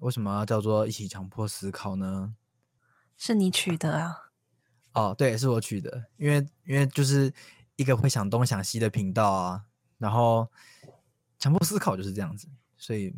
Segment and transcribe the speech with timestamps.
[0.00, 2.34] 为什么要叫做一起强迫思考呢？
[3.16, 4.32] 是你取的啊？
[4.92, 7.32] 哦，对，是我取的，因为因为就是
[7.76, 9.66] 一个会想东想西的频道啊，
[9.98, 10.50] 然后
[11.38, 13.14] 强迫思考就是这样子，所以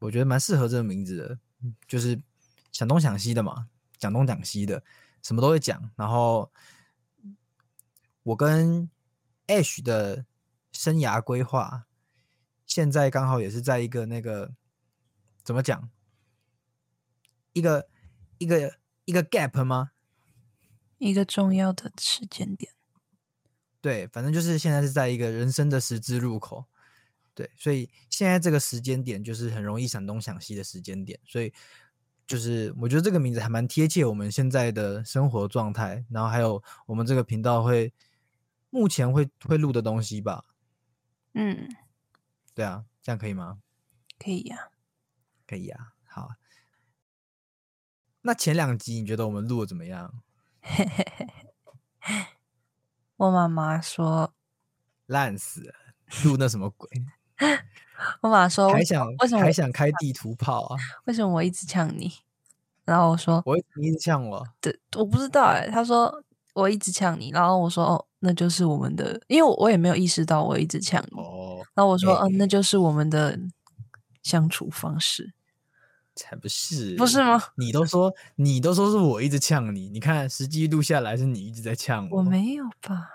[0.00, 1.38] 我觉得蛮适合这个名字的，
[1.86, 2.20] 就是
[2.72, 4.82] 想东想西的嘛，讲东讲西的，
[5.22, 5.90] 什么都会讲。
[5.96, 6.50] 然后
[8.24, 8.90] 我跟
[9.46, 10.26] Ash 的
[10.72, 11.86] 生涯规划，
[12.66, 14.52] 现在刚好也是在一个那个
[15.48, 15.88] 怎么讲，
[17.54, 17.88] 一个
[18.36, 19.92] 一个一个 gap 吗？
[20.98, 22.70] 一个重要的时间点。
[23.80, 26.66] 对，反正就是现在是在一个人生的十字路口。
[27.32, 31.50] 对，所以现在这个时间点就是很容易想东想西的时间点，所以
[32.26, 37.94] 就是我觉得这个名字还蛮贴切我们现在的生活状态，然后还有我们这个频道会
[38.68, 40.44] 目前会会录的东西吧。
[41.32, 41.74] 嗯，
[42.54, 43.62] 对啊，这样可以吗？
[44.18, 44.72] 可以呀、
[45.48, 45.92] 可以啊。
[46.04, 46.28] 好，
[48.22, 50.12] 那前两集你觉得我们录的怎么样？
[53.16, 54.32] 我妈妈说，
[55.06, 55.74] 烂死了，
[56.24, 56.88] 录那什么鬼？
[58.20, 60.76] 我妈妈说，还想为什么还想开地图炮啊？
[61.06, 62.12] 为什么我一直呛你？
[62.84, 66.22] 然后我说，我你一直呛我，对，我不知道哎、他说
[66.54, 71.20] 我一直呛你，然后我说哦，那就是我们的，因为我我也没有意识到我一直呛你。
[71.20, 73.38] 哦，然后我说，哎嗯，那就是我们的
[74.22, 75.34] 相处方式，
[76.18, 77.40] 才不是，不是吗？
[77.56, 83.08] 你都说你都说是我一直呛你，你看实际录下来是你一直在呛我我没有吧？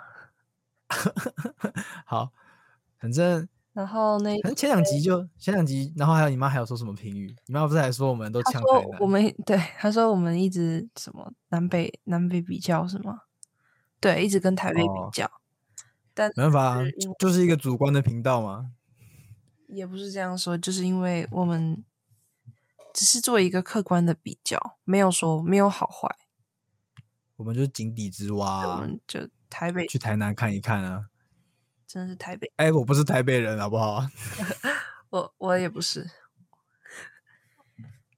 [2.06, 2.32] 好，
[3.00, 7.36] 反正然后那反正前两集就前两集，然后还有你妈还有说什么评语？
[7.48, 9.00] 你妈不是还说我们都呛台南？
[9.00, 13.22] 我们对她说我们一直什么南北南北比较是吗？
[14.00, 15.30] 对，一直跟台北比哦较，
[16.14, 16.84] 但没办法啊
[17.18, 18.72] 就是一个主观的频道嘛。
[19.68, 21.84] 也不是这样说，就是因为我们
[22.94, 26.16] 只是做一个客观的比较，没有说没有好坏，
[27.36, 31.08] 我们就是井底之蛙、我啊，们就台北去台南看一看啊。
[31.88, 34.08] 真的是台北，哎、我不是台北人，好不好？
[35.10, 36.10] 我我也不是，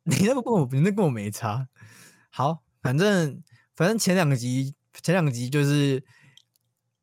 [0.04, 1.68] 你那个跟我，你那跟我没差。
[2.30, 3.42] 好，反正
[3.76, 6.06] 反正前两集前两集就是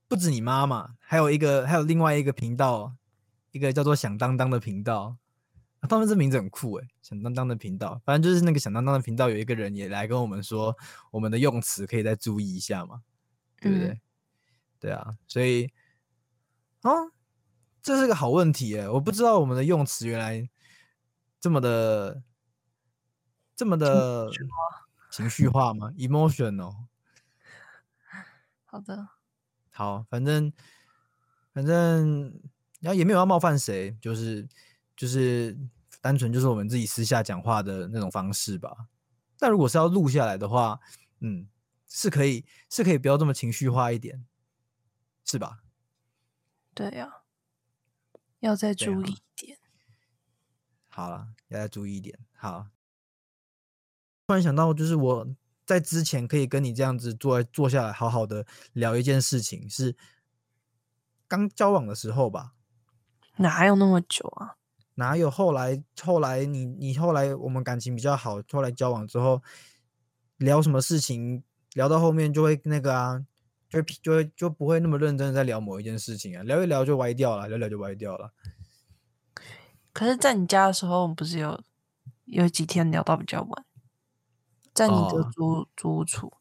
[0.08, 2.94] 不止你妈妈，还有一个还有另外一个频道，
[3.50, 5.16] 一个叫做响当当的频道。
[5.82, 8.00] 啊他们这名字很酷诶，响当当的频道。
[8.04, 10.74] 反正就是那个响当当的频道有一个人也来跟我们说，
[11.10, 13.02] 我们的用词可以再注意一下嘛，
[13.60, 13.88] 对不对？
[13.88, 14.00] 嗯
[14.82, 15.70] 对啊，所以
[16.80, 16.90] 啊，
[17.80, 20.50] 这是个好问题诶，我不知道我们的用词原来
[21.38, 22.20] 这么的
[23.54, 24.28] 这么的
[25.08, 26.74] 情绪化吗？emotional。
[28.64, 29.06] 好的，
[29.70, 30.52] 好，反正
[31.54, 32.40] 反正，
[32.80, 34.48] 然后也没有要冒犯谁，就是
[34.96, 35.56] 就是
[36.00, 38.88] 单纯就是我们自己私下讲话的那种方式吧。
[39.38, 40.80] 但如果是要录下来的话，
[41.20, 41.48] 嗯，
[41.88, 44.24] 是可以是可以不要这么情绪化一点，
[45.24, 45.62] 是吧？
[46.74, 47.22] 对呀、
[48.40, 49.58] 要再注意一点。
[50.88, 52.18] 好了，要再注意一点。
[52.34, 52.68] 好，
[54.26, 55.34] 突然想到，就是我
[55.66, 59.96] 在之前可以跟你这样子坐坐下来，好好的聊一件事情，是
[61.26, 62.54] 刚交往的时候吧？
[63.36, 64.56] 哪有那么久啊？
[65.02, 69.42] 哪有后来后来你你后来我们感情比较好，后来交往之后
[70.36, 71.42] 聊什么事情，
[71.74, 73.26] 聊到后面就会那个啊，
[73.68, 78.32] 就就会就不会那么认真的在聊某一件事情啊，聊一聊就歪掉了，聊聊就歪掉了。
[79.92, 81.60] 可是，在你家的时候，我们不是有
[82.26, 83.64] 有几天聊到比较晚，
[84.72, 86.32] 在你的哦租租屋处，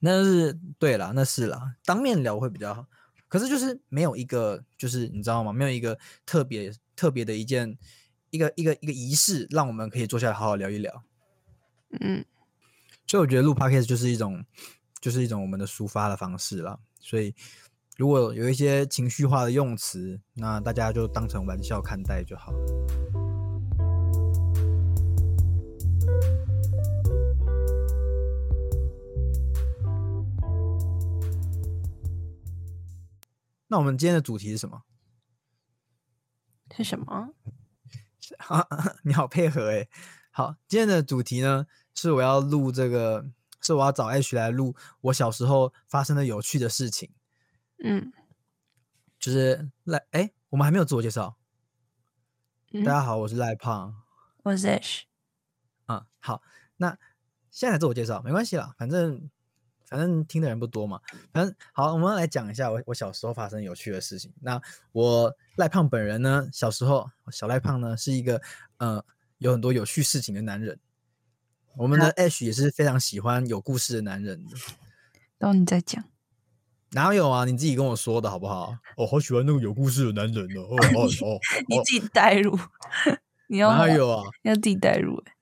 [0.00, 2.86] 那是对啦，那是啦，当面聊会比较好。
[3.32, 5.54] 可是就是没有一个，就是你知道吗？
[5.54, 7.78] 没有一个特别特别的一件
[8.28, 11.02] 一个一个一个仪式，让我们可以坐下来好好聊一聊。
[11.98, 12.22] 嗯，
[13.06, 14.44] 所以我觉得录 podcast 就是一种，
[15.00, 16.78] 就是一种我们的抒发的方式了。
[17.00, 17.34] 所以
[17.96, 22.52] 如果有一些情绪化的用词，那大家就当成玩笑看待就好。
[33.72, 34.82] 那我们今天的主题是什么？
[36.76, 37.32] 是什么？
[38.36, 38.68] 啊，
[39.02, 39.88] 你好配合哎。
[40.30, 43.24] 好，今天的主题呢是我要录这个，
[43.62, 47.10] 是我要找 H 来录我小时候发生的有趣的事情。
[47.82, 48.12] 嗯
[49.18, 51.38] 就是赖哎，我们还没有自我介绍。
[52.72, 54.02] 嗯大，家好，我是赖胖。
[54.42, 55.04] 我是 Ash，
[55.86, 56.42] 嗯，好，
[56.76, 56.98] 那
[57.48, 59.30] 现在自我介绍没关系啦，反正
[59.92, 60.98] 反正听的人不多嘛。
[61.34, 64.32] 反正好，我们来讲一下我我小时候发生有趣的事情。
[64.40, 64.58] 那
[64.92, 68.40] 我赖胖本人呢，小时候小赖胖呢是一个
[68.78, 69.04] 呃
[69.36, 70.80] 有很多有趣事情的男人。
[71.76, 74.56] 我们的 Ash 也是非常喜欢有故事的男人的。
[75.36, 76.02] 然后你再讲，
[76.92, 77.44] 哪有啊？
[77.44, 78.78] 你自己跟我说的好不好？
[78.96, 80.62] 我好喜欢那个有故事的男人哦。
[80.62, 82.58] 哦 哦哦，你自己代入，
[83.48, 84.24] 你要哪有啊？
[84.42, 85.34] 要自己代入哎、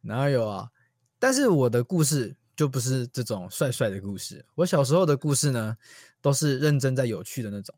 [0.00, 0.70] 哪有啊？
[1.18, 4.44] 但是我的故事就不是这种帅帅的故事。
[4.54, 5.76] 我小时候的故事呢，
[6.20, 7.74] 都是认真在有趣的那种，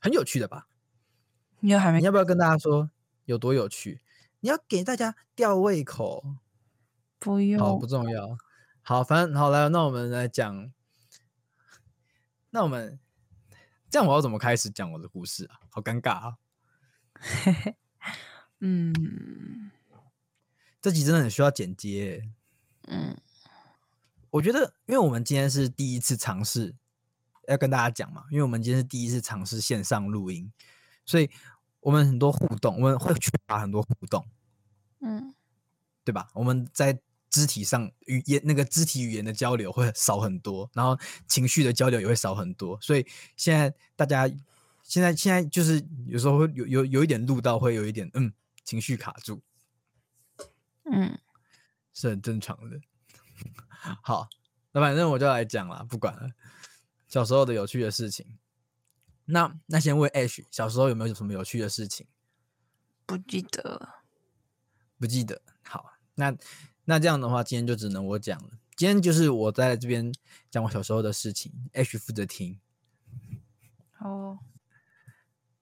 [0.00, 0.68] 很有趣的吧？
[1.60, 2.90] 你要还没你要不要跟大家说
[3.24, 4.00] 有多有趣？
[4.40, 6.24] 你要给大家吊胃口。
[7.18, 8.38] 不用好，不重要。
[8.82, 10.70] 好，反正好来，那我们来讲。
[12.50, 13.00] 那我们
[13.90, 15.58] 这样，我要怎么开始讲我的故事啊？
[15.70, 16.36] 好尴尬啊！
[18.60, 19.70] 嗯
[20.80, 22.30] 这集真的很需要剪接欸。
[22.88, 23.16] 嗯
[24.30, 26.74] 我觉得，因为我们今天是第一次尝试，
[27.48, 30.52] 要跟大家讲嘛，因为我们今天是第一次尝试线上录音，
[31.04, 31.30] 所以
[31.80, 34.26] 我们很多互动，我们会缺乏很多互动，
[35.00, 35.34] 嗯
[36.04, 36.28] 对吧？
[36.34, 43.06] 我们在肢体上语言那个肢体语言的交流会少很多，然后情绪的交流也会少很多，所以
[43.36, 44.28] 现在大家
[44.82, 48.32] 现在现在就是有时候会有有有一点录到会有一点嗯
[48.64, 49.42] 情绪卡住，
[50.90, 51.18] 嗯
[51.92, 52.80] 是很正常的。
[54.02, 54.28] 好，
[54.72, 56.30] 那反正我就来讲了，不管了。
[57.08, 58.38] 小时候的有趣的事情，
[59.26, 62.06] 那那先问 Ash，小时候有没有什么有趣的事情？
[63.06, 63.88] 不记得。
[64.98, 65.40] 不记得。
[65.62, 66.36] 好，那
[66.84, 68.58] 那这样的话，今天就只能我讲了。
[68.74, 70.12] 今天就是我在这边
[70.50, 72.58] 讲我小时候的事情，Ash 负责听。
[73.92, 74.38] 好哦，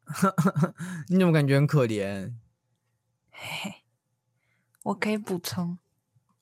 [1.09, 2.35] 你怎么感觉很可怜
[3.31, 3.75] 嘿嘿，
[4.85, 5.79] 我可以补充。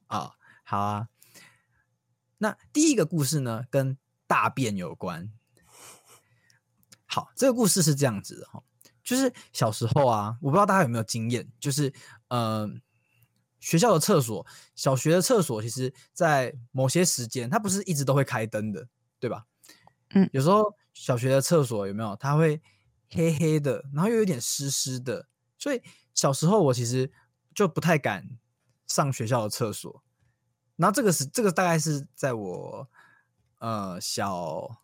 [0.08, 0.34] 哦？
[0.64, 1.08] 好啊。
[2.42, 3.96] 那第一个故事呢，跟
[4.26, 5.32] 大便有关。
[7.06, 8.60] 好，这个故事是这样子的哈，
[9.04, 11.92] 就是小时候啊，我不知道大家有没有经验，就是
[12.26, 12.68] 呃，
[13.60, 14.44] 学校的厕所，
[14.74, 18.88] 小学的厕所，其实在某些时间，它不是一直都会开灯的，
[19.20, 19.46] 对吧？
[20.10, 22.60] 嗯有时候小学的厕所有没有，它会
[23.08, 25.80] 黑黑的，然后又有点湿湿的，所以
[26.12, 27.12] 小时候我其实
[27.54, 28.28] 就不太敢
[28.88, 30.02] 上学校的厕所。
[30.82, 32.88] 然后这个是这个大概是在我
[33.58, 34.82] 呃小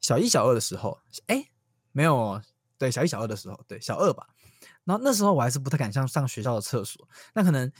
[0.00, 0.98] 小一小二的时候，
[1.28, 1.46] 哎，
[1.92, 2.42] 没有，
[2.76, 4.26] 对，小一小二的时候，对，小二吧。
[4.82, 7.70] 然后那时候我还是不太敢上上学校的厕所，那可能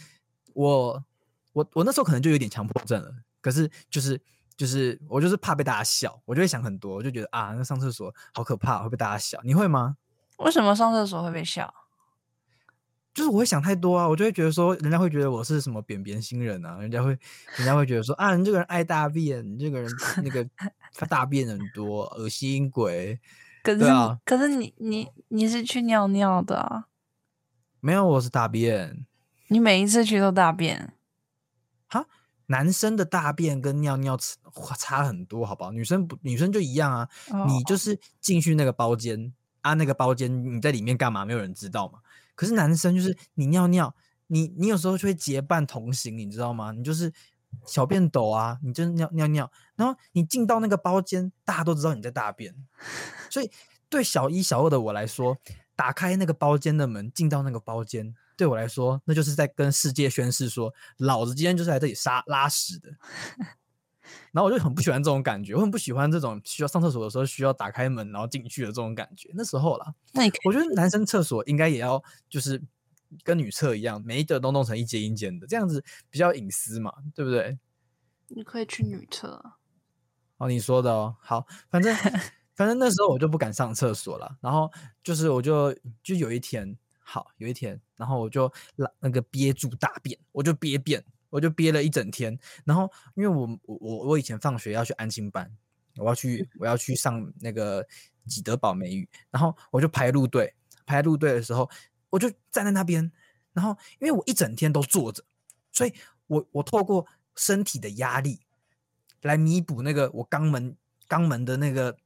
[0.54, 1.04] 我
[1.52, 4.22] 我我那时候可能就有点强迫症了，可是就是
[4.56, 9.40] 就是我就是怕被大家笑，我就会想很多，我就觉得啊，那上厕所好可怕，会被大家笑。
[9.42, 9.96] 你会吗？
[10.38, 11.74] 为什么上厕所会被笑？
[13.14, 17.10] 就是我会想太多啊，我就会觉得说，人家会觉得我是什么扁扁星人啊，人家会，
[17.56, 19.90] 人家会觉得说啊，你这个人爱大便，你这个人
[20.22, 20.48] 那个
[20.94, 23.20] 他大便很多，恶心鬼。
[23.62, 23.84] 可是
[24.24, 26.86] 可是你你你是去尿尿的啊，
[27.80, 29.06] 没有，我是大便。
[29.48, 30.94] 你每一次去都大便。
[31.86, 32.06] 哈，
[32.46, 35.70] 男生的大便跟尿尿差差很多，好不好？
[35.70, 37.08] 女生不，女生就一样啊。
[37.28, 41.24] 你哦就是进去那个包间啊，那个包间你在里面干嘛？
[41.24, 42.00] 没有人知道嘛。
[42.42, 43.94] 可是男生就是你尿尿，
[44.26, 46.72] 你你有时候就会结伴同行，你知道吗？
[46.72, 47.12] 你就是
[47.68, 52.52] 小便斗啊，你就尿尿尿，然后你进到那个包间，大家都知道你在大便。
[53.30, 53.48] 所以
[53.88, 55.38] 对小一、小二的我来说，
[55.76, 62.90] 打开那个包间的门，进到那个包间，对我来说，那就是在跟世界宣誓说，老子今天就是来这里杀拉屎的。
[64.32, 69.30] 然后我就很不喜欢这种感觉，我很不喜欢这种需要上厕所的时候需要打开门然后进去的这种感觉。
[69.34, 72.62] 那时候啦，那你可以我觉得男生厕所应该也要就是
[73.22, 77.58] 跟女厕一样，每一个都弄成一间一间的，这样子比较隐私嘛，对不对？
[78.28, 79.58] 你可以去女厕啊。
[80.38, 81.94] 哦，你说的哦，好，反正
[82.56, 84.70] 反正那时候我就不敢上厕所了，然后
[85.04, 95.50] 就是我就就有一天，好有一天，然后我就拉那个憋住大便，我就憋便，我就憋了一整天，然后因为我我我我以前放学要去安心班，
[95.96, 97.86] 我要去我要去上那个
[98.26, 101.70] 吉德堡美语，然后我就排路队，排路队的时候，
[102.10, 103.10] 我就站在那边，
[103.54, 105.24] 然后因为我一整天都坐着，
[105.72, 105.94] 所以
[106.26, 108.40] 我我透过身体的压力
[109.22, 110.76] 来弥补那个我肛门
[111.08, 111.96] 肛门的那个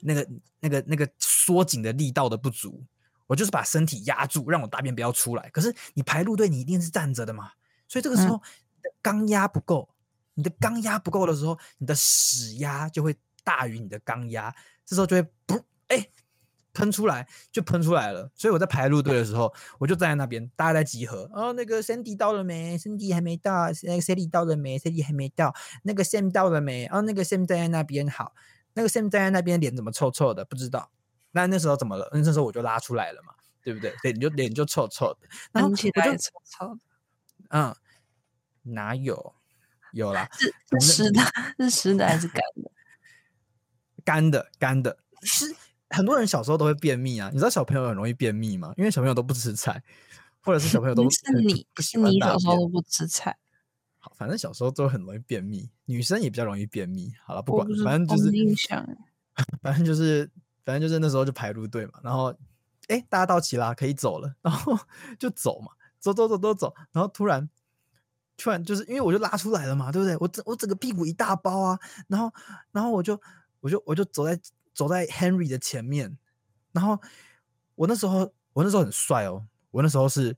[0.00, 0.28] 那个
[0.60, 2.84] 那个那个缩紧的力道的不足，
[3.26, 5.48] 我就是把身体压住，让我大便不要出来。
[5.48, 7.52] 可是你排路队，你一定是站着的嘛，
[7.90, 8.40] 所以这个时候
[8.76, 9.88] 你的肛压不够，
[10.34, 14.54] 你的肛压不够的时候，你的屎压就会大于你的肛压，
[14.86, 15.56] 这时候就会不
[15.88, 16.06] 哎、噗
[16.72, 18.30] 喷出来就喷出来了。
[18.36, 21.28] 所以我在排路队的时候，我就站在那边，大家在集合。
[21.34, 23.66] 哦，那个 Sandy 到了没？Sandy 还没到。
[23.82, 25.52] 那个 Sandy 到了没？Sandy 还没到。
[25.82, 26.86] 那个 Sam 到了没？
[26.86, 28.08] 哦，那个 Sam 站在那边。
[28.08, 28.34] 好，
[28.74, 30.44] 那个 Sam 站在那边，脸怎么臭臭的？
[30.44, 30.92] 不知道。
[31.32, 32.08] 那那时候怎么了？
[32.12, 33.92] 那时候我就拉出来了嘛，对不对？
[34.04, 35.28] 脸就脸就臭臭的。
[35.52, 36.80] 然后我就臭臭的。
[37.50, 37.74] 嗯，
[38.62, 39.34] 哪有？
[39.92, 41.20] 有啦，是是湿的，
[41.58, 42.70] 是湿的还是干的？
[44.04, 44.98] 干的，干的。
[45.22, 45.54] 是
[45.90, 47.28] 很多人小时候都会便秘啊。
[47.32, 48.72] 你知道小朋友很容易便秘吗？
[48.76, 49.82] 因为小朋友都不吃菜，
[50.40, 53.36] 或者是小朋友都是你不，是你小时候都不吃菜。
[53.98, 57.12] 好，反正小时候都很容易便秘，女生也比较容易便秘。
[57.24, 58.86] 好了，不管，反正就是印象。
[59.60, 60.30] 反正就是，
[60.64, 61.94] 反正就是那时候就排路队嘛。
[62.04, 62.32] 然后，
[62.86, 64.34] 哎，大家到齐啦，可以走了。
[64.40, 64.78] 然后
[65.18, 66.74] 就走嘛，走走走走走。
[66.90, 67.48] 然后突然。
[68.42, 70.16] 突然就是因为我就拉出来了嘛，对不对？
[70.16, 71.78] 我整我整个屁股一大包啊，
[72.08, 72.32] 然后
[72.72, 73.20] 然后我就
[73.60, 74.40] 我就我就走在
[74.72, 76.16] 走在 Henry 的前面，
[76.72, 76.98] 然后
[77.74, 80.34] 我那时候我那时候很帅哦，我那时候是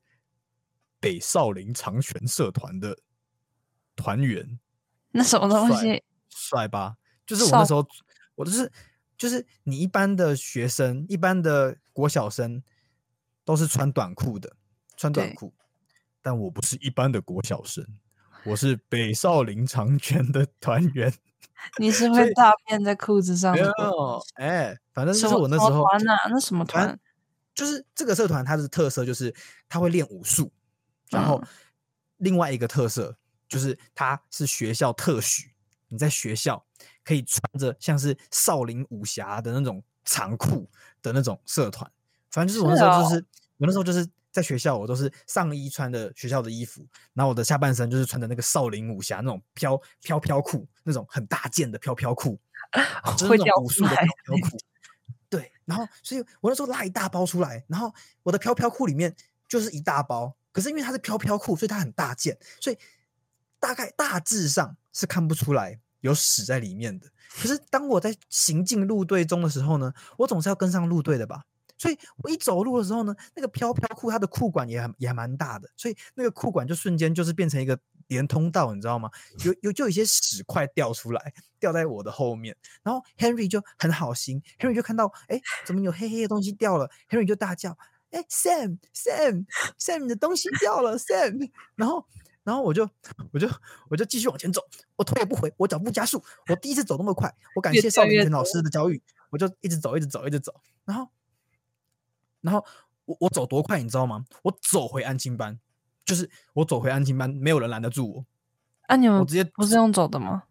[0.99, 2.99] 北少林长拳社团的
[3.95, 4.59] 团员，
[5.13, 6.03] 那什么东西？
[6.29, 6.97] 帅吧？
[7.25, 7.87] 就是我那时候
[8.35, 8.73] 我就是
[9.17, 12.65] 就是你一般的学生，一般的国小生
[13.45, 14.57] 都是穿短裤的，
[15.03, 15.53] 穿短裤。
[16.25, 17.85] 但我不是一般的国小生，
[18.45, 21.13] 我是北少林长拳的团员。
[21.79, 23.53] 你是会大便在裤子上？
[23.53, 26.97] 没有，哎，反正就是我那时候团呐，那什么团？
[27.53, 29.35] 就是这个社团，它的特色就是
[29.69, 30.53] 它会练武术，
[31.11, 31.43] 然后
[32.19, 33.17] 另外一个特色
[33.49, 35.51] 就是它是学校特许，
[35.89, 36.65] 你在学校
[37.03, 40.71] 可以穿着像是少林武侠的那种长裤
[41.03, 41.91] 的那种社团。
[42.31, 44.09] 反正就是我那时候就是我那时候就是。
[44.33, 52.41] 在学校，我都是上衣穿的学校的衣服，然后我的下半身就是穿的那个少林武侠那种飘飘飘裤，那种很大件的飘飘裤，
[53.19, 54.57] 就是那种武术的飘飘 裤。
[55.29, 59.15] 对，然后所以我那时候拉一大包出来，然后我的飘飘裤里面
[59.47, 62.79] 就是一大包，可是因为它是飘飘裤，所以它很大件，所以
[63.61, 67.07] 大概大致上是看不出来有屎在里面的。
[67.35, 71.45] 可是当我在行进路队中的时候呢，我总是要跟上路队的吧。
[71.83, 79.11] 所以我一走路的时候呢，那个飘飘裤它的裤管也还也还蛮大的，所以那个裤管就瞬间就是变成一个连通道，你知道吗？
[79.45, 87.77] 有有就有一些屎块掉出来，掉在我的后面，然后 Henry 就很好心，Henry 就看到，哎，怎么有黑黑的东西掉了？Henry 就大叫，
[88.13, 89.45] 哎，Sam Sam
[89.77, 92.07] Sam 的东西掉了，Sam，然后
[92.45, 92.89] 然后我就
[93.33, 93.51] 我就
[93.91, 94.63] 我就继续往前走，
[94.95, 101.11] 我头也不回，我脚步加速，我第一次走那么快，我感谢少林拳老师的教育，我就一直走，一直走，一直走，然后。
[102.43, 102.63] 然后
[103.07, 104.25] 我我走多快，你知道吗？
[104.43, 105.59] 我走回安亲班，
[106.05, 108.25] 就是我走回安亲班，没有人拦得住我。
[108.89, 110.43] 啊，你们我直接不是用走的吗？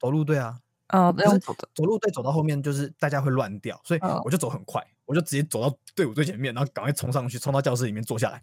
[0.00, 0.58] 走路对啊，
[0.88, 1.68] 啊，用走的。
[1.74, 8.42] 走路对，走到后面就是大家会乱掉，所以我就走很快，我就直接走到队伍最前面，然后赶快冲上去，冲到教室里面坐下来。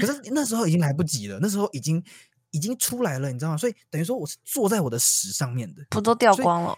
[0.00, 2.02] 可是那时候已经来不及了，那时候已经
[2.50, 3.56] 已经出来了，你知道吗？
[3.56, 6.76] 所以等于说我是坐在我的屎上面的，不都掉光了？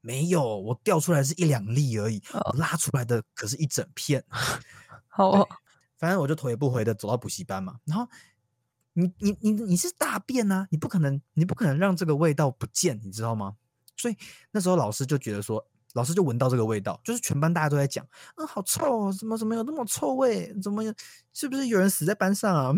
[0.00, 4.24] 没有，我掉出来是一两粒而已，我拉出来的可是一整片。
[5.08, 5.46] 好，
[5.98, 7.76] 反正我就头也不回的走到补习班嘛。
[7.84, 8.08] 然后
[8.94, 13.56] 你你你你是大便啊，你不可能你不可能让这个味道不见，你知道吗？
[13.96, 14.16] 所以
[14.52, 20.54] 那时候老师就觉得说，老师就闻到这个味道，就是全班大家都在讲，嗯，好臭，哦，怎么怎么有那么臭味？
[20.62, 20.82] 怎么
[21.34, 22.72] 是不是有人死在班上啊？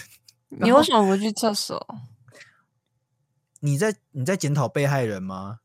[0.48, 1.84] 你为什么不去厕所？
[3.60, 5.60] 你在你在检讨被害人吗？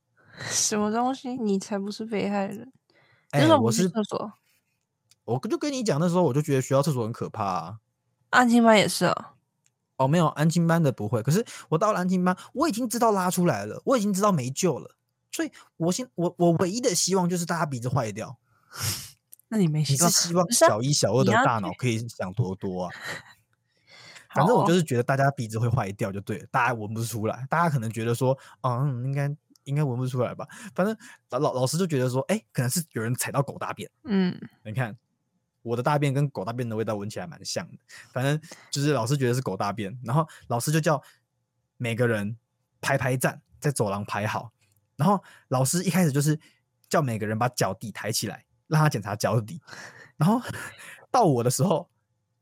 [0.49, 1.35] 什么东西？
[1.35, 2.71] 你才不是被害人！
[3.31, 4.33] 哎，我是厕所。
[5.23, 7.77] 我就跟你讲，那时候我就觉得学校厕所很可怕啊。
[8.31, 9.33] 安静班也是啊。
[9.97, 11.21] 哦，没有安静班的不会。
[11.21, 14.95] 可是我到了安静班，我已经知道拉出来了，我已经知道没救了。
[15.31, 18.37] 所以，我现我我唯一的希望就是大家鼻子坏掉。
[19.47, 20.11] 那你没希望？
[20.11, 22.91] 希望小一、小二的大脑可以想多多啊。
[24.33, 27.45] 反正我就是觉得大家鼻子会坏掉就对了，大家闻不出来。
[27.49, 29.33] 大家可能觉得说，嗯，应该。
[29.63, 30.47] 应该闻不出来吧？
[30.73, 30.95] 反正
[31.29, 33.89] 老老老师就觉得说，哎，可能是有人踩到狗大便。
[34.03, 34.97] 嗯，你看
[35.61, 37.77] 我的大便跟狗大便的味道闻起来蛮像的。
[38.11, 38.39] 反正
[38.71, 41.01] 就是老师觉得是狗大便，然后老师就叫
[41.77, 42.37] 每个人
[42.81, 44.51] 排排站，在走廊排好。
[44.95, 46.39] 然后老师一开始就是
[46.89, 49.61] 叫每个人把脚底抬起来，让他检查脚底。
[50.17, 50.41] 然后
[51.11, 51.89] 到我的时候，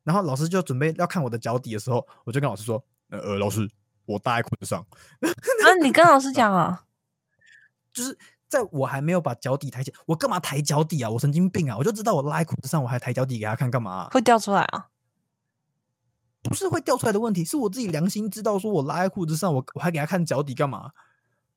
[0.04, 3.70] 然后老师就准备要看我的脚底的时候，我就跟老师说，呃，老师，
[4.06, 4.82] 我搭在裤子上。
[4.82, 5.28] 啊，
[5.82, 6.86] 你跟老师讲啊？
[8.00, 11.10] 就是在我还没有把脚底抬起，我干嘛抬脚底啊？
[11.10, 11.75] 我神经病啊！
[11.77, 14.08] 我就知道我拉在裤子上，我还抬脚底给他看干嘛？
[14.12, 14.88] 会掉出来啊？
[16.44, 20.91] 不是会掉出来的问题，是我自己良心知道，说我拉在裤子上，我我还给他看脚底干嘛？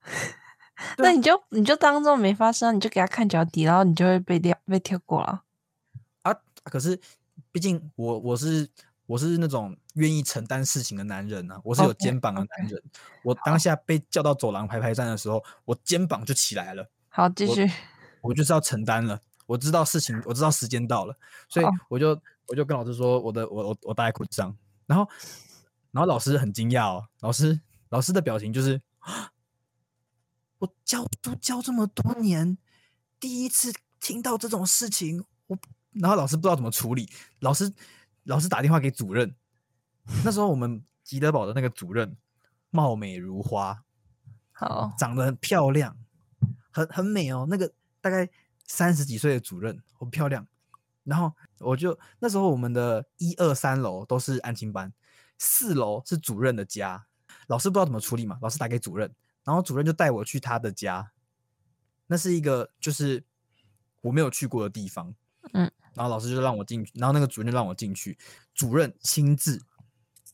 [0.99, 5.45] 那你就你就当做没发生啊，你就给他看脚底，然后你就会被掉被跳过了。
[6.23, 6.35] 啊，
[6.65, 7.01] 可是
[7.53, 8.69] 毕竟我我是
[9.13, 12.83] 我是那种愿意承担事情的男人啊，我是有肩膀的男人。
[13.23, 17.71] 我当下被叫到走廊排排站的时候，我肩膀就起来了，好，继续。
[18.23, 19.21] 我就是要承担了。
[19.45, 21.15] 我知道事情，我知道时间到了，
[21.47, 25.07] 所以我就我就跟老师说，我的我我我搭在裤子上，然后
[25.91, 28.81] 然后老师很惊讶哦，老师老师的表情就是，
[30.59, 32.57] 我教都教这么多年，
[33.21, 35.59] 第一次听到这种事情，我
[35.91, 37.71] 然后老师不知道怎么处理，老师
[38.25, 39.35] 老师打电话给主任，
[40.25, 42.17] 那时候我们吉德堡的那个主任
[42.71, 43.85] 貌美如花，
[44.53, 45.97] 好，长得很漂亮，
[46.71, 47.47] 很很美哦。
[47.49, 48.29] 那个大概
[48.67, 50.47] 三十几岁的主任，很漂亮。
[51.05, 54.93] 然后我就那时候我们的一二三楼都是安亲班，
[55.37, 57.07] 四楼是主任的家。
[57.49, 59.13] 老师不知道怎么处理嘛，老师打给主任，
[59.43, 61.11] 然后主任就带我去他的家。
[62.07, 63.25] 那是一个就是
[64.03, 65.13] 我没有去过的地方，
[65.55, 68.19] 嗯，然后老师就让我进去，然后那个主任就让我进去，
[68.55, 69.63] 主任亲自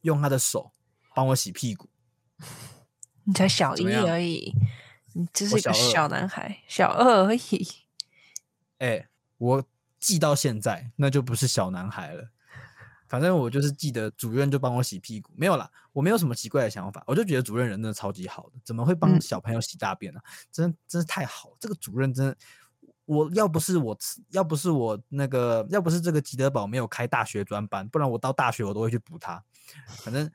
[0.03, 0.73] 用他的手
[1.15, 1.89] 帮我洗屁股。
[3.25, 4.55] 你才小一而已，
[5.13, 7.69] 你只是一个小男孩，小二而已。
[8.79, 9.65] 哎、我
[9.99, 12.31] 记到现在，那就不是小男孩了。
[13.09, 20.21] 反正我就是记得主任就帮我洗屁股，没有啦，我没有什么奇怪的想法，我就觉得主任人真的超级好的，怎么会帮嗯小朋友洗大便呢、
[20.53, 22.37] 真的真是太好了，这个主任真的，
[23.09, 23.97] 我要不是我
[24.29, 29.43] 要不是我那个要不是这个吉德堡没有开大学专班，不然我到大学我都会去补他。
[29.87, 30.31] 反正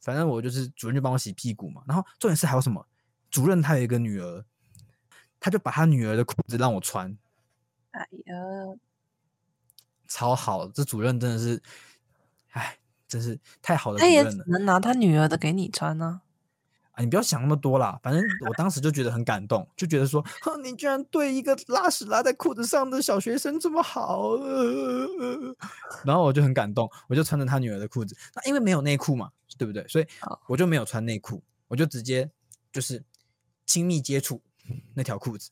[0.00, 2.84] 反正我就是主任就帮我洗屁股嘛，然后重点是还有什么？
[3.30, 4.44] 主任他有一个女儿，
[5.38, 7.16] 他就把他女儿的裤子让我穿，
[7.92, 8.34] 哎呀，
[10.08, 11.62] 超好，这主任真的是，
[12.50, 16.25] 哎，真是太好的主他也只能拿他女儿的给你穿呢、啊！
[16.98, 25.54] 你不要想那么多啦，反正我当时就觉得很感动，就觉得说，哼，你居然对一个拉屎拉在裤子上的小学生这么好，呃
[26.04, 29.86] 然后我就很感动，我就穿着他女儿的裤子，那因为没有内裤嘛，对不对？
[29.88, 30.06] 所以
[30.46, 32.30] 我就没有穿内裤，我就直接
[32.72, 33.02] 就是
[33.66, 34.40] 亲密接触
[34.94, 35.50] 那条裤子。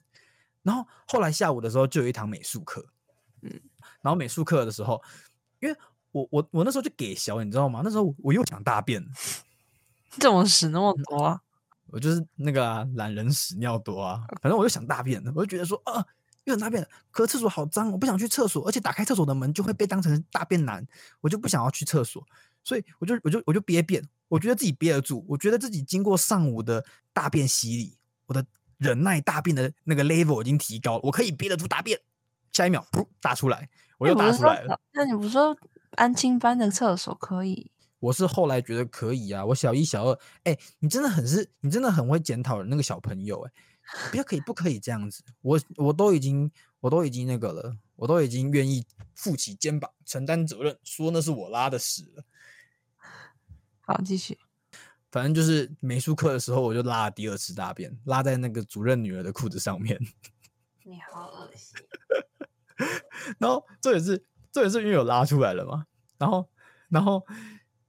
[0.63, 2.87] 然后后来下午的时候就有一堂美术课，
[3.43, 3.51] 嗯，
[4.01, 5.03] 然后美术课的时候，
[5.61, 5.77] 因为
[6.11, 7.83] 我我我那时候就给小，你知道吗？
[7.85, 9.05] 那时候我又想大便
[10.19, 11.41] 怎么屎那么多啊？
[11.89, 16.05] 我就是那个啊懒人屎尿多啊，反正我就想大便了，我就觉得说啊，
[16.43, 20.85] 又想大便了，可是厕所好脏，我不想去厕所，而且打开厕所的门就会被当成大便男，
[21.21, 22.27] 我就不想要去厕所，
[22.65, 28.45] 所以我就我就我就憋便，我觉得自己憋得住，我觉得自己经过上午的大便洗礼，我的
[28.79, 32.01] 忍耐大便的那个 level 已经提高了，我可以憋得住大便，
[32.51, 34.81] 下一秒噗大出来，我又大出来了。
[34.95, 35.57] 那你不是说
[35.93, 37.71] 安亲班的厕所可以？
[38.05, 43.53] 我是后来觉得可以啊，我小一、小二，哎、你真的很是，你真的很会检讨那个小朋友、哎，
[44.11, 45.25] 不要可以不可以这样子？
[45.41, 52.25] 我我都已经我都已经那个了，我都已经愿意负起肩膀承担责任，说那是我拉的屎了。
[53.81, 54.39] 好，继续。
[55.11, 59.99] 反正就是美术课的时候，我就拉了第二次大便，拉在那个主任女儿的裤子上面。
[60.85, 61.79] 你好恶心。
[63.39, 65.87] 然后这也是这也是因为我拉出来了嘛，
[66.19, 66.51] 然后
[66.89, 67.25] 然后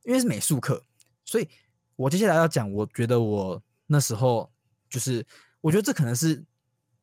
[0.06, 0.82] 因为是美术课，
[1.24, 1.50] 所以
[1.96, 4.52] 我接下来要讲，我觉得我那时候
[4.90, 5.26] 就是
[5.62, 6.44] 我觉得这可能是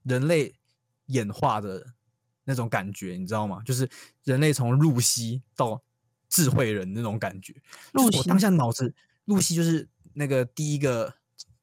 [0.05, 0.55] 人类
[1.07, 1.85] 演化的
[2.45, 3.61] 那种感觉，你知道吗？
[3.65, 3.89] 就是
[4.25, 5.83] 人类从露西到
[6.29, 7.53] 智慧人那种感觉。
[7.93, 8.95] 就是露我当下脑子，
[9.27, 11.15] 露西就是那个第一个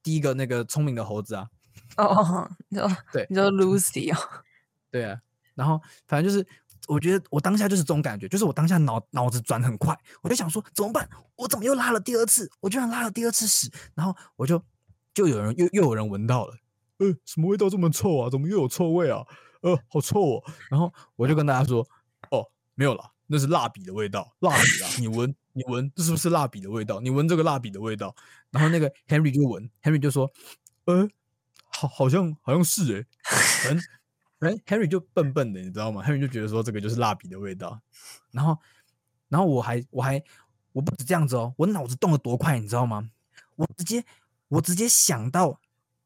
[0.04, 1.50] 第一个那个聪明的猴子啊，
[1.98, 4.44] 哦哦，你说对你说 Lucy 哦，
[4.92, 5.22] 对啊，
[5.56, 6.46] 然后反正就是，
[6.88, 11.08] 我觉得我当下就是这种感觉，就是我当下脑脑子转很快，我就想说怎么办？
[11.36, 12.50] 我怎么又拉了第二次？
[12.60, 14.64] 我居然拉了第二次屎，然后我就
[15.14, 16.56] 就有人又又有人闻到了，
[16.98, 18.30] 呃，什么味道这么臭啊？
[18.30, 19.26] 怎么又有臭味啊？
[19.62, 20.44] 呃，好臭哦！
[20.70, 21.86] 然后我就跟大家说，
[22.32, 27.02] 哦，没有啦，那是蜡笔的味道，蜡笔啊，你闻你闻，这是不是蜡笔的味道？
[27.02, 28.16] 你闻这个蜡笔的味道。
[28.52, 30.32] 然后那个 Henry 就闻，Henry 就说，
[30.86, 31.06] 呃，
[31.68, 33.06] 好，好像好像是诶、
[33.64, 33.84] 反正
[34.40, 37.82] 反正 Henry 就笨笨的，你知道吗？Henry 就觉得说这个就是蜡笔的味道，
[38.32, 38.58] 然后
[39.28, 40.24] 然后我还我还
[40.72, 43.10] 我不止这样子哦，我脑子动得多快，你知道吗？
[43.58, 44.06] 我直接
[44.48, 45.60] 我直接想到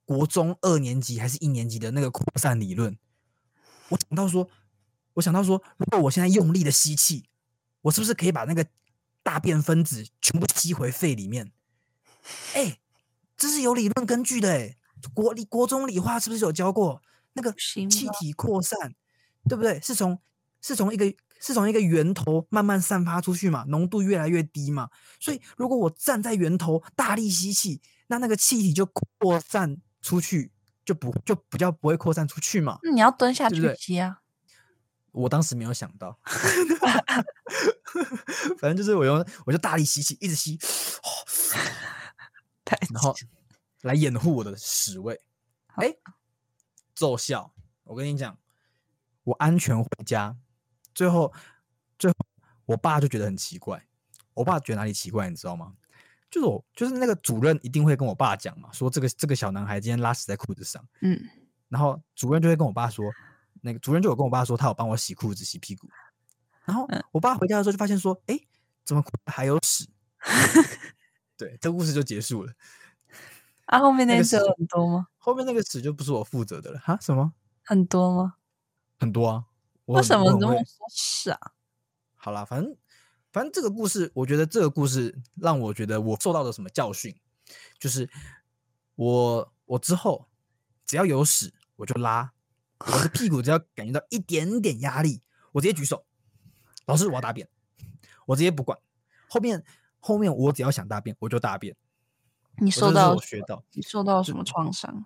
[0.04, 2.98] 国中二年级还是一年级的那个扩散理论，
[3.90, 4.50] 我想到说，
[5.14, 7.26] 我想到说，如果我现在用力的吸气，
[7.82, 8.66] 我是不是可以把那个
[9.22, 11.52] 大便分子全部吸回肺里面？
[12.56, 12.80] 哎、
[13.38, 14.76] 这是有理论根据的哎，
[15.14, 17.02] 国理国中理化是不是有教过？
[17.34, 18.96] 那个气体扩散，
[19.50, 19.80] 对不对？
[19.82, 20.20] 是从
[20.62, 24.90] 是从一个是从一个源头慢慢散发出去嘛，浓度越来越低嘛。
[25.20, 30.52] 所以如果我站在源头大力吸气，那那个气体就扩散出去，
[30.86, 32.80] 就不就比较不会扩散出去嘛。
[32.84, 34.20] 那你要蹲下去吸啊。
[35.12, 36.18] 我当时没有想到，
[38.58, 40.58] 反正就是我用我就大力吸气，一直吸，
[42.66, 43.14] 太然后
[43.82, 45.20] 来掩护我的屎味。
[45.76, 45.94] 哎，
[47.04, 47.52] 奏效！
[47.84, 48.40] 我跟你讲，
[49.26, 50.38] 我安全回家。
[50.96, 51.34] 最后，
[52.00, 52.16] 最后，
[52.66, 53.86] 我爸就觉得很奇怪。
[54.34, 55.74] 我爸觉得哪里奇怪，你知道吗？
[56.32, 60.82] 就是我，就是那个主任一定会跟我爸讲嘛，说这个这个小男孩今天拉屎在裤子上。
[61.02, 61.20] 嗯，
[61.68, 63.12] 然后主任就会跟我爸说，
[63.60, 65.90] 那个主任就有跟我爸说，他有帮我洗裤子、洗屁股。
[66.64, 68.40] 然后嗯我爸回家的时候就发现说，哎，
[68.86, 69.90] 怎么还有屎？
[71.36, 72.54] 对，这个故事就结束了。
[73.66, 75.08] 啊，后面那些有很多吗？
[75.26, 76.80] 后面那个屎就不是我负责的了。
[76.80, 76.98] 哈？
[77.00, 77.32] 什么？
[77.64, 78.36] 很多吗？
[79.00, 79.46] 很多啊。
[79.86, 81.40] 我为什么这么说是啊？
[82.16, 82.76] 好啦，反正
[83.32, 87.16] 反正这个故事，我觉得这个故事让我觉得我受到了什么教训，
[87.80, 88.10] 就是
[88.96, 90.28] 我我之后
[90.86, 92.34] 只要有屎我就拉，
[92.80, 95.22] 我的屁股只要感觉到一点点压力，
[95.54, 96.06] 我直接举手，
[96.86, 97.48] 老师我要大便，
[98.26, 98.78] 我直接不管，
[99.30, 99.64] 后面
[100.02, 101.76] 后面我只要想大便我就大便，
[102.58, 105.06] 你受到我学到，你受到什么创伤？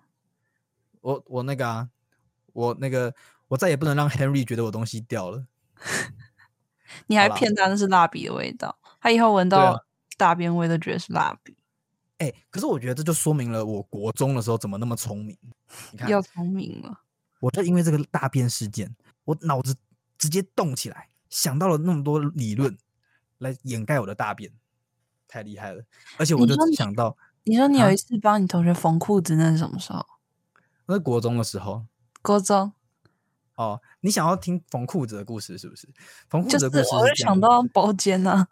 [1.08, 1.88] 我我那个啊，
[2.52, 3.14] 我那个
[3.48, 5.46] 我再也不能让 Henry 觉得我东西掉了。
[7.06, 9.82] 你还骗他那是蜡笔的味道，他以后闻到
[10.18, 11.56] 大便味都觉得是蜡笔。
[12.18, 15.34] 哎、可是我觉得这就说明了我国中的时候怎么那么聪明。
[15.92, 17.00] 你看，要聪明了，
[17.40, 18.94] 我就因为这个大便事件，
[19.24, 19.74] 我脑子
[20.18, 22.76] 直接动起来，想到了那么多理论
[23.38, 24.52] 来掩盖我的大便，
[25.26, 25.84] 太厉害了。
[26.18, 30.04] 而且我就想到，你说你有啊一次帮你同学缝裤子，那是什么时候？
[30.88, 31.84] 那是国中的时候
[32.22, 32.72] 国中，
[33.54, 35.86] 哦，你想要听缝裤子的故事是不是？
[36.28, 38.48] 缝裤子的故事我就想到包间呢、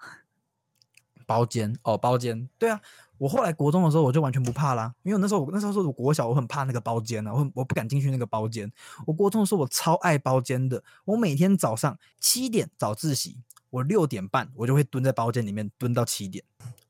[1.27, 2.81] 包间哦，包间，对啊。
[3.19, 8.71] 我后来国中的时候，我就完全不怕啦，因为我那时候我那时候是我国小，我很怕那个包间啊，我很我不敢进去那个包间。
[9.07, 13.39] 我国中的时候，我超爱包间的，我每天早上七点早自习，
[13.71, 16.45] 我六点半我就会蹲在包间里面蹲到七点，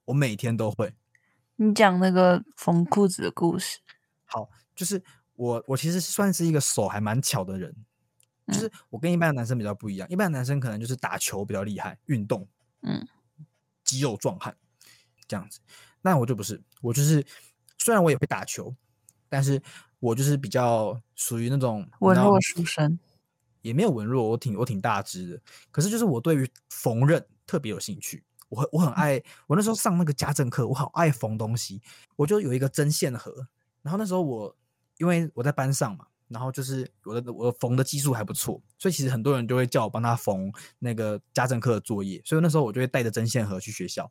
[0.06, 0.92] 我每天都会。
[1.54, 3.78] 你讲那个缝裤子的故事，
[4.24, 5.00] 好，就是
[5.36, 7.74] 我我其实算是一个手还蛮巧的人，
[8.48, 12.48] 就是我跟一般的男生比较不一样，一般的男生可能就是打球比较厉害，运动，
[12.82, 13.06] 嗯，
[13.84, 14.56] 肌肉壮汉
[15.28, 15.60] 这样子。
[16.02, 17.24] 那我就不是，我就是
[17.78, 18.74] 虽然我也会打球，
[19.28, 19.62] 但是
[19.98, 22.98] 我就是比较属于那种文弱书生。
[23.62, 25.40] 也没有文弱，我挺我挺大只的，
[25.72, 31.82] 可是就是我对于缝纫特别有兴趣，我很我很爱，我那时候上那个家政课，我好爱缝东西，
[32.14, 33.48] 我就有一个针线盒，
[33.82, 34.56] 然后那时候我
[34.98, 44.10] 因为我在班上嘛，然后就是我的我缝的技术还不错，所以其实很多人就会叫我帮他缝那个家政课的作业，所以那时候我就会带着针线盒去学校。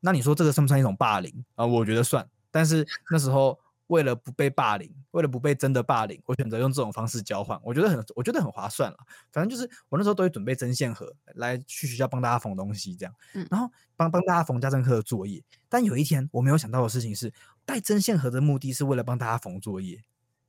[0.00, 8.98] 那你说这个算不算一种霸凌啊、我觉得算，但是那时候为了不被霸凌，为了不被真的霸凌，我选择用这种方式交换，我觉得很我觉得很划算了。
[9.32, 15.42] 反正就是我那时候都会准备针线盒来去学校帮大家缝东西，这样，嗯然后帮帮大家缝家政课的作业。
[15.68, 17.32] 但有一天我没有想到的事情是，
[17.64, 20.04] 带针线盒的目的是为了帮大家缝作业，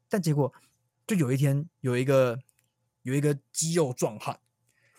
[0.09, 0.53] 但结果
[1.05, 2.39] 就有一天有一个
[3.03, 4.39] 有一个肌肉壮汉，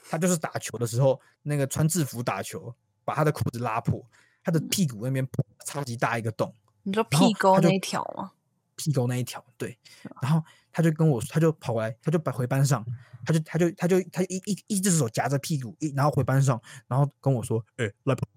[0.09, 4.05] 他就是打球的时候，那个穿制服打球，把他的裤子拉破，
[4.43, 8.33] 他的屁股那边破超级大一个洞，你说屁沟那一条吗？
[8.77, 9.77] 屁股那一条，对，
[10.23, 10.41] 然后
[10.71, 12.87] 他就跟我，他就跑过来，他就把回班上，
[13.27, 18.29] 他就他就他就他就一一一只手夹着屁股，一然后回班上，然后跟我说，哎、赖鹏，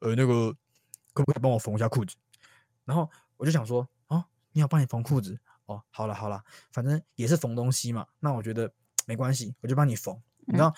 [0.00, 0.52] 呃，那个
[1.12, 2.16] 可不可以帮我缝一下裤子？
[2.84, 5.38] 然后我就想说，哦，你要帮你缝裤子，
[5.70, 8.70] 哦，好了好了，反正也是缝东西嘛，那我觉得
[9.06, 10.20] 没关系，我就帮你缝。
[10.46, 10.74] 你知道，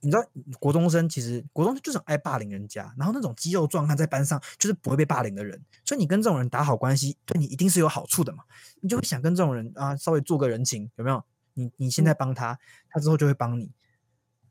[0.00, 0.26] 你知道
[0.58, 8.42] 国中生其实国中生就是很爱霸凌人家，然后那种肌肉壮汉在班上就是不会被霸凌的人，所以你跟这种人打好关系，对你一定是有好处的嘛。
[8.80, 11.24] 你就会想跟这种人啊稍微做个人情，有没有？
[11.54, 13.70] 你你现在帮他，他之后就会帮你。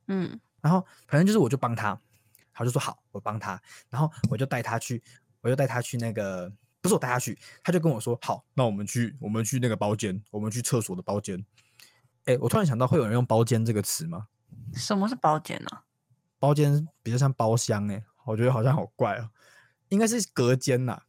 [0.07, 1.99] 嗯，然后反正就是我就帮他，
[2.53, 5.01] 他就说好，我帮他，然后我就带他去，
[5.41, 11.45] 我就带他去那个，不是我带他去，他就跟我说好，那我们去我们去那个包间，我们去厕所的包间。
[12.25, 14.27] 哎，我突然想到，会有人用“包间”这个词吗？
[14.73, 15.83] 什么是包间呢、
[16.37, 19.29] 包间比较像包厢哎、我觉得好像好怪哦，
[19.89, 21.01] 应该是隔间呐、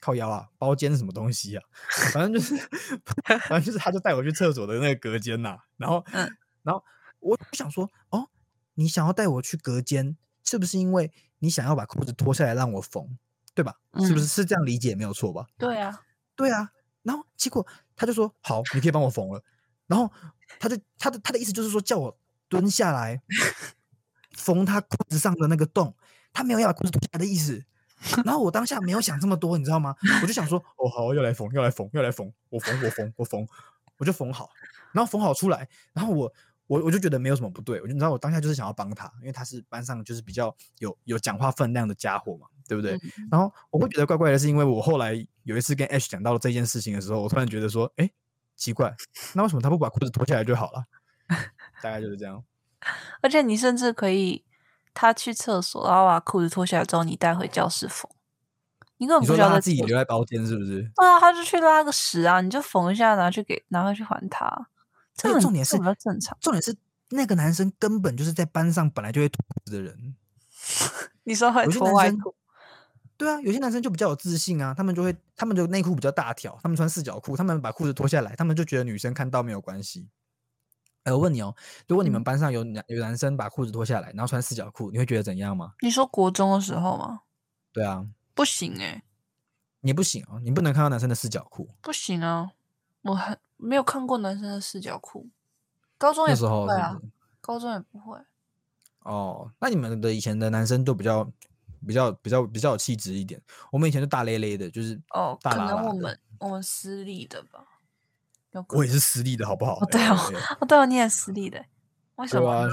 [0.00, 1.62] 靠腰啊，包间是什么东西啊？
[2.12, 2.56] 反正就是，
[3.48, 6.28] 反正就是，他就带我去厕所的那个隔间呐、然后，嗯
[6.62, 6.82] 然后
[7.20, 8.28] 我想说，哦，
[8.74, 13.16] 你想要带我去隔间，是不是因为你想要把裤子脱下来让我缝，
[13.54, 13.74] 对吧？
[14.00, 15.46] 是不是嗯是这样理解没有错吧？
[15.58, 16.00] 对啊，
[16.36, 16.70] 对啊，
[17.02, 19.42] 然后结果他就说好，你可以帮我缝了。
[19.86, 20.10] 然后
[20.58, 23.20] 他就他的他的意思就是说叫我蹲下来
[24.36, 25.94] 缝他裤子上的那个洞，
[26.32, 27.64] 他没有要把裤子脱下来的意思。
[28.24, 29.94] 然后我当下没有想这么多，你知道吗？
[30.22, 33.46] 我就想说，哦，好，要来缝，要来缝，要来缝，我缝，我缝，我缝，
[33.98, 34.50] 我就缝好，
[34.92, 36.32] 然后缝好出来，然后我
[36.66, 42.92] 我我就觉得没有什么不对，我就你知道我当下就是想要帮他，因为他是班上就是比较有有讲话分量的家伙嘛，对不对？
[42.94, 48.10] 嗯然后我会觉得怪怪的，是因为我后来有一次跟 H 讲到了这件事情的时候，我突然觉得说，哎，
[48.56, 48.94] 奇怪，
[49.34, 50.84] 那为什么他不把裤子脱下来就好了？
[51.82, 52.42] 大概就是这样。
[53.20, 54.44] 而且你甚至可以，
[54.92, 58.10] 他去厕所，然后把裤子脱下来之后，你带回教室缝。
[58.98, 60.80] 你根本不知道他自己留在包间是不是？
[60.94, 64.68] 对啊，他就去拉个屎啊，你就缝一下，拿去给拿回去还他。
[65.14, 66.36] 这个重点是这比较正常。
[66.40, 66.76] 重点是
[67.10, 70.14] 那个男生根本就是在班上本来就会脱裤子的人。
[71.24, 72.34] 你说会脱外裤，
[73.16, 80.08] 对啊，有些男生就比较有自信啊，他们就会，他们的内裤比较大条，他们穿四角裤，他们把裤子脱下来，他们就觉得女生看到没有关系。
[81.04, 81.54] 哎，我问你哦，
[81.86, 85.72] 如果你们嗯班上有男有男生把裤子脱下来，然后穿四角裤，你会觉得怎样吗？
[85.80, 87.20] 你说国中的时候吗？
[87.72, 89.02] 对啊，不行诶、
[89.80, 91.68] 你不行哦，你不能看到男生的四角裤。
[91.80, 92.50] 不行啊，
[93.02, 95.28] 我很没有看过男生的四角裤，
[95.98, 97.12] 高中也不会啊是不，是？
[97.40, 98.18] 高中也不会。
[99.00, 101.28] 哦，那你们的以前的男生都比较
[101.86, 103.40] 比较比较比较有气质一点，
[103.70, 107.64] 我们以前就大咧咧的，就是哦，可能我们我们私立的吧，
[108.52, 109.78] 有我也是私立的好不好？
[109.80, 111.64] 哦对哦哎哦，对哦，你也私立的，
[112.16, 112.68] 为什么？，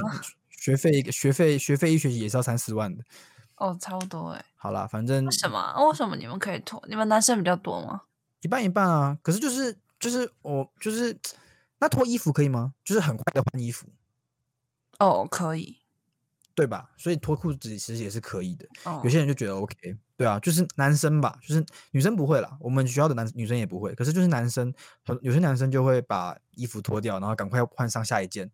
[0.49, 3.03] 学费一个学费学费一学期也是要三四万的。
[3.55, 4.45] 哦，差不多哎。
[4.55, 5.81] 好啦，反正为什么啊？
[5.83, 6.81] 为什么你们可以脱？
[6.87, 8.01] 你们男生比较多吗？
[8.41, 9.17] 一半一半啊。
[9.21, 11.17] 可是就是就是我就是
[11.79, 12.73] 那脱衣服可以吗？
[12.83, 13.87] 就是很快的换衣服，
[14.99, 15.78] 哦，可以。
[16.59, 16.89] 对吧？
[16.97, 18.67] 所以脱裤子其实也是可以的。
[18.83, 19.75] 哦有些人就觉得 OK，
[20.17, 23.95] 对啊，就是男生吧，就是女生不会啦，我们学校的男女生也不会。
[23.95, 24.73] 可是就是男生，
[25.05, 28.51] 很有些男生就会把衣服脱掉，然后赶快换上下一件，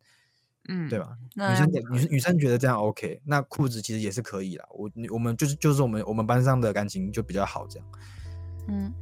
[0.69, 0.99] 嗯，对？
[0.99, 1.17] 吧？
[1.35, 4.65] 女生女生女生觉得这样 OK，那裤子其实也是可以啦。
[4.69, 7.87] 我我们就是就是我们我们班上的感情就比较好，这样。
[8.67, 8.93] 嗯，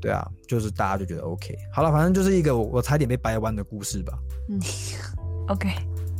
[0.00, 1.56] 对啊，就是大家就觉得 OK。
[1.72, 4.18] 好了，反正就是一个我我差点被掰弯的故事吧。
[4.48, 4.60] 嗯
[5.46, 5.70] ，OK。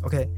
[0.04, 0.28] OK，